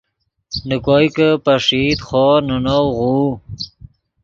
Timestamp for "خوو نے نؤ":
2.07-2.85